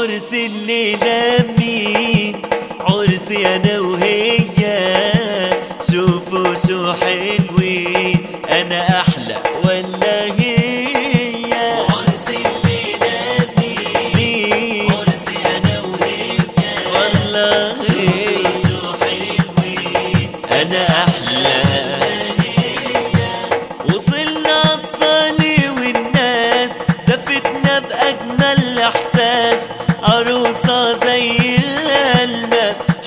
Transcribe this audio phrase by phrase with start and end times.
[0.00, 2.42] عرس الليلة مين
[2.80, 4.42] عرسي أنا وهي.
[5.90, 8.09] شوفوا شو حلوين.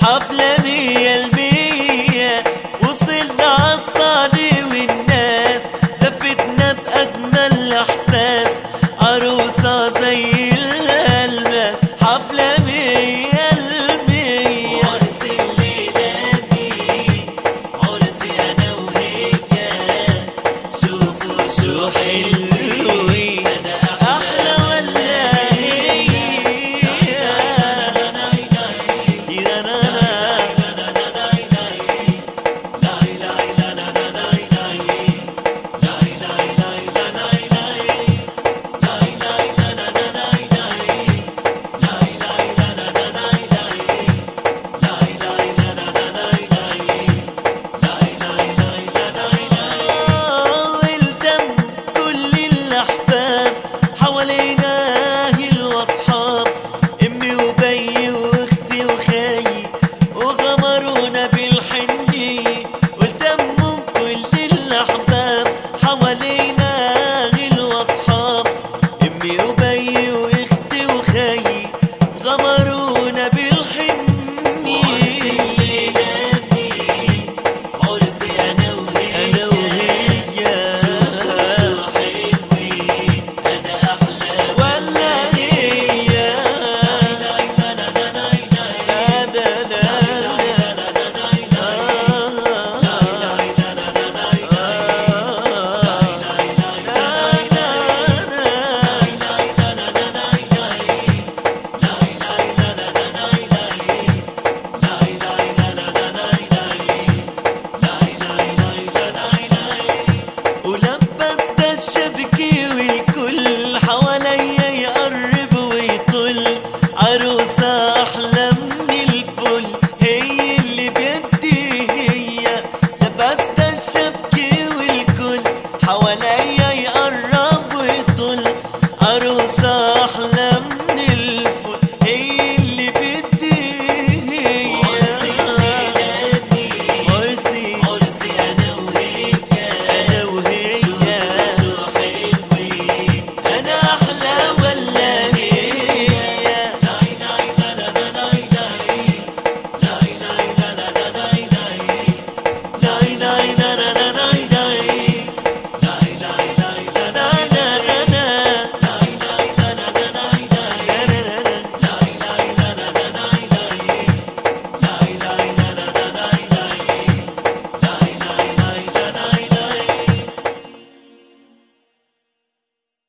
[0.04, 2.44] حفلة مية المية
[2.82, 5.62] وصلنا الصالي والناس.
[6.00, 8.52] زفتنا بأجمل الأحساس
[9.00, 11.76] عروسة زي الألماس.
[12.02, 16.12] حفلة مية المية عرس الليلة
[16.50, 17.26] بيه
[17.82, 19.32] عرس أنا وهي.
[20.80, 22.43] شوفوا شو حلو.
[72.24, 72.63] zaman